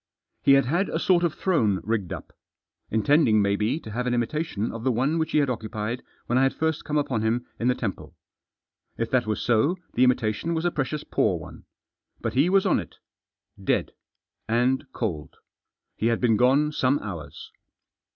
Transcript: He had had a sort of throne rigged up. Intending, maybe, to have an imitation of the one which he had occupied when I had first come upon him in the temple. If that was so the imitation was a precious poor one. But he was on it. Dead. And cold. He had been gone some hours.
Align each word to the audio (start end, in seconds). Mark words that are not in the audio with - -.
He 0.41 0.53
had 0.53 0.65
had 0.65 0.89
a 0.89 0.97
sort 0.97 1.23
of 1.23 1.35
throne 1.35 1.79
rigged 1.83 2.11
up. 2.11 2.33
Intending, 2.89 3.39
maybe, 3.39 3.79
to 3.81 3.91
have 3.91 4.07
an 4.07 4.15
imitation 4.15 4.71
of 4.71 4.83
the 4.83 4.91
one 4.91 5.19
which 5.19 5.31
he 5.33 5.37
had 5.37 5.47
occupied 5.47 6.01
when 6.25 6.39
I 6.39 6.41
had 6.41 6.55
first 6.55 6.83
come 6.83 6.97
upon 6.97 7.21
him 7.21 7.45
in 7.59 7.67
the 7.67 7.75
temple. 7.75 8.15
If 8.97 9.11
that 9.11 9.27
was 9.27 9.39
so 9.39 9.77
the 9.93 10.03
imitation 10.03 10.55
was 10.55 10.65
a 10.65 10.71
precious 10.71 11.03
poor 11.03 11.37
one. 11.37 11.65
But 12.19 12.33
he 12.33 12.49
was 12.49 12.65
on 12.65 12.79
it. 12.79 12.95
Dead. 13.63 13.91
And 14.47 14.91
cold. 14.91 15.35
He 15.95 16.07
had 16.07 16.19
been 16.19 16.35
gone 16.35 16.71
some 16.71 16.97
hours. 16.97 17.51